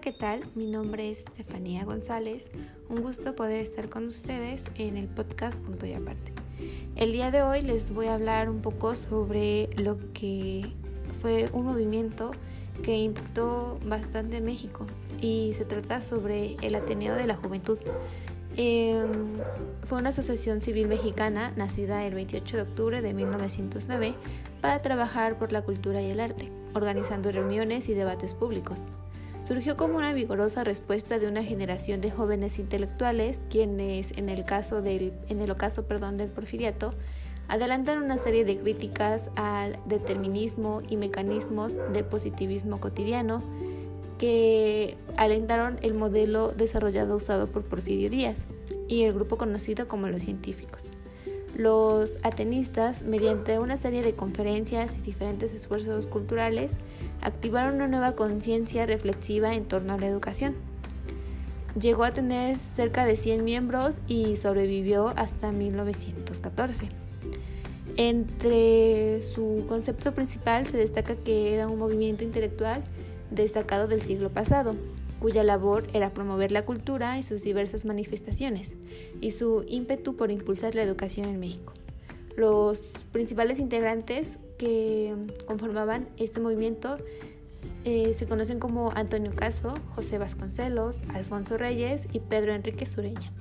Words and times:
¿qué 0.00 0.12
tal? 0.12 0.42
Mi 0.54 0.66
nombre 0.66 1.10
es 1.10 1.20
Estefanía 1.20 1.84
González. 1.84 2.46
Un 2.88 3.02
gusto 3.02 3.36
poder 3.36 3.62
estar 3.62 3.90
con 3.90 4.06
ustedes 4.06 4.64
en 4.76 4.96
el 4.96 5.06
podcast 5.06 5.62
Punto 5.62 5.86
y 5.86 5.92
Aparte. 5.92 6.32
El 6.96 7.12
día 7.12 7.30
de 7.30 7.42
hoy 7.42 7.60
les 7.60 7.92
voy 7.92 8.06
a 8.06 8.14
hablar 8.14 8.48
un 8.48 8.60
poco 8.60 8.96
sobre 8.96 9.68
lo 9.76 9.98
que 10.12 10.72
fue 11.20 11.48
un 11.52 11.66
movimiento 11.66 12.32
que 12.82 12.96
impactó 12.96 13.78
bastante 13.84 14.40
México 14.40 14.86
y 15.20 15.52
se 15.56 15.64
trata 15.64 16.02
sobre 16.02 16.56
el 16.62 16.74
Ateneo 16.74 17.14
de 17.14 17.26
la 17.26 17.36
Juventud. 17.36 17.78
Em, 18.56 19.36
fue 19.86 19.98
una 19.98 20.08
asociación 20.08 20.60
civil 20.60 20.88
mexicana 20.88 21.52
nacida 21.56 22.04
el 22.04 22.14
28 22.14 22.56
de 22.56 22.62
octubre 22.62 23.02
de 23.02 23.12
1909 23.12 24.14
para 24.60 24.80
trabajar 24.82 25.38
por 25.38 25.52
la 25.52 25.62
cultura 25.62 26.00
y 26.02 26.10
el 26.10 26.20
arte, 26.20 26.50
organizando 26.74 27.30
reuniones 27.30 27.88
y 27.88 27.94
debates 27.94 28.34
públicos 28.34 28.86
surgió 29.44 29.76
como 29.76 29.98
una 29.98 30.12
vigorosa 30.12 30.64
respuesta 30.64 31.18
de 31.18 31.28
una 31.28 31.44
generación 31.44 32.00
de 32.00 32.10
jóvenes 32.10 32.58
intelectuales 32.58 33.42
quienes 33.50 34.16
en 34.16 34.28
el 34.28 34.44
caso 34.44 34.82
del 34.82 35.12
en 35.28 35.40
el 35.40 35.50
ocaso 35.50 35.84
perdón 35.84 36.16
del 36.16 36.28
porfiriato 36.28 36.94
adelantaron 37.48 38.04
una 38.04 38.16
serie 38.16 38.44
de 38.44 38.58
críticas 38.58 39.30
al 39.36 39.78
determinismo 39.86 40.82
y 40.88 40.96
mecanismos 40.96 41.76
de 41.92 42.02
positivismo 42.02 42.80
cotidiano 42.80 43.42
que 44.18 44.96
alentaron 45.16 45.78
el 45.82 45.94
modelo 45.94 46.52
desarrollado 46.52 47.16
usado 47.16 47.48
por 47.48 47.64
Porfirio 47.64 48.08
Díaz 48.08 48.46
y 48.88 49.02
el 49.02 49.12
grupo 49.12 49.36
conocido 49.36 49.88
como 49.88 50.06
los 50.06 50.22
científicos. 50.22 50.88
Los 51.56 52.14
atenistas, 52.24 53.02
mediante 53.02 53.60
una 53.60 53.76
serie 53.76 54.02
de 54.02 54.14
conferencias 54.14 54.98
y 54.98 55.02
diferentes 55.02 55.52
esfuerzos 55.52 56.08
culturales, 56.08 56.76
activaron 57.22 57.76
una 57.76 57.86
nueva 57.86 58.12
conciencia 58.16 58.86
reflexiva 58.86 59.54
en 59.54 59.64
torno 59.64 59.94
a 59.94 59.98
la 59.98 60.06
educación. 60.06 60.54
Llegó 61.78 62.04
a 62.04 62.12
tener 62.12 62.56
cerca 62.56 63.04
de 63.04 63.14
100 63.14 63.44
miembros 63.44 64.00
y 64.08 64.34
sobrevivió 64.34 65.12
hasta 65.16 65.52
1914. 65.52 66.88
Entre 67.96 69.22
su 69.22 69.64
concepto 69.68 70.12
principal 70.12 70.66
se 70.66 70.76
destaca 70.76 71.14
que 71.14 71.54
era 71.54 71.68
un 71.68 71.78
movimiento 71.78 72.24
intelectual 72.24 72.82
destacado 73.30 73.86
del 73.86 74.02
siglo 74.02 74.30
pasado, 74.30 74.74
cuya 75.24 75.42
labor 75.42 75.86
era 75.94 76.12
promover 76.12 76.52
la 76.52 76.66
cultura 76.66 77.16
y 77.16 77.22
sus 77.22 77.42
diversas 77.42 77.86
manifestaciones, 77.86 78.74
y 79.22 79.30
su 79.30 79.64
ímpetu 79.66 80.16
por 80.16 80.30
impulsar 80.30 80.74
la 80.74 80.82
educación 80.82 81.30
en 81.30 81.40
México. 81.40 81.72
Los 82.36 82.92
principales 83.10 83.58
integrantes 83.58 84.38
que 84.58 85.14
conformaban 85.46 86.10
este 86.18 86.40
movimiento 86.40 86.98
eh, 87.86 88.12
se 88.12 88.26
conocen 88.26 88.58
como 88.58 88.92
Antonio 88.94 89.34
Caso, 89.34 89.72
José 89.94 90.18
Vasconcelos, 90.18 91.04
Alfonso 91.14 91.56
Reyes 91.56 92.06
y 92.12 92.20
Pedro 92.20 92.52
Enrique 92.52 92.84
Sureña. 92.84 93.32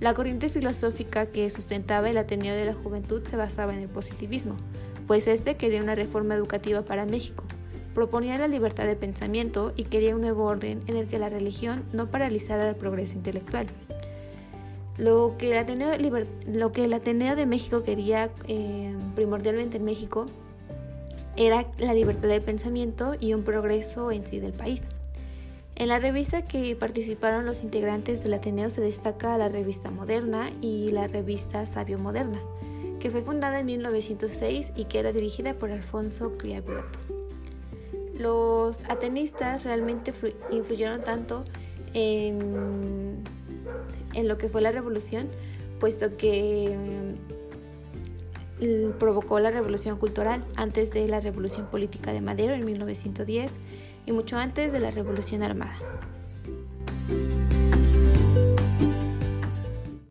La 0.00 0.12
corriente 0.12 0.50
filosófica 0.50 1.24
que 1.24 1.48
sustentaba 1.48 2.10
el 2.10 2.18
Ateneo 2.18 2.54
de 2.54 2.66
la 2.66 2.74
Juventud 2.74 3.22
se 3.24 3.38
basaba 3.38 3.72
en 3.72 3.80
el 3.80 3.88
positivismo, 3.88 4.58
pues 5.06 5.26
este 5.26 5.56
quería 5.56 5.82
una 5.82 5.94
reforma 5.94 6.34
educativa 6.34 6.82
para 6.82 7.06
México, 7.06 7.44
proponía 7.98 8.38
la 8.38 8.46
libertad 8.46 8.86
de 8.86 8.94
pensamiento 8.94 9.72
y 9.74 9.82
quería 9.82 10.14
un 10.14 10.20
nuevo 10.20 10.44
orden 10.44 10.82
en 10.86 10.96
el 10.96 11.08
que 11.08 11.18
la 11.18 11.30
religión 11.30 11.82
no 11.92 12.06
paralizara 12.06 12.68
el 12.68 12.76
progreso 12.76 13.14
intelectual. 13.14 13.66
Lo 14.96 15.34
que 15.36 15.50
el 15.50 15.58
Ateneo, 15.58 17.34
de 17.34 17.46
México 17.46 17.82
quería 17.82 18.30
eh, 18.46 18.94
primordialmente 19.16 19.78
en 19.78 19.84
México 19.84 20.26
era 21.36 21.66
la 21.78 21.92
libertad 21.92 22.28
de 22.28 22.40
pensamiento 22.40 23.16
y 23.18 23.34
un 23.34 23.42
progreso 23.42 24.12
en 24.12 24.24
sí 24.24 24.38
del 24.38 24.52
país. 24.52 24.84
En 25.74 25.88
la 25.88 25.98
revista 25.98 26.42
que 26.42 26.76
participaron 26.76 27.46
los 27.46 27.64
integrantes 27.64 28.22
del 28.22 28.34
Ateneo 28.34 28.70
se 28.70 28.80
destaca 28.80 29.36
la 29.38 29.48
revista 29.48 29.90
Moderna 29.90 30.52
y 30.60 30.92
la 30.92 31.08
revista 31.08 31.66
Sabio 31.66 31.98
Moderna, 31.98 32.38
que 33.00 33.10
fue 33.10 33.22
fundada 33.22 33.58
en 33.58 33.66
1906 33.66 34.70
y 34.76 34.84
que 34.84 35.00
era 35.00 35.10
dirigida 35.10 35.54
por 35.54 35.72
Alfonso 35.72 36.38
Criabioto. 36.38 37.17
Los 38.18 38.80
atenistas 38.88 39.64
realmente 39.64 40.12
influyeron 40.50 41.02
tanto 41.02 41.44
en, 41.94 43.22
lo 44.14 44.38
que 44.38 44.48
fue 44.48 44.60
la 44.60 44.72
revolución, 44.72 45.28
puesto 45.78 46.16
que 46.16 47.16
mm, 48.60 48.98
provocó 48.98 49.38
la 49.38 49.52
revolución 49.52 49.98
cultural 49.98 50.44
antes 50.56 50.90
de 50.90 51.06
la 51.06 51.20
revolución 51.20 51.66
política 51.66 52.12
de 52.12 52.20
Madero 52.20 52.54
en 52.54 52.64
1910 52.64 53.56
y 54.06 54.12
mucho 54.12 54.36
antes 54.36 54.72
de 54.72 54.80
la 54.80 54.90
revolución 54.90 55.42
armada. 55.42 55.76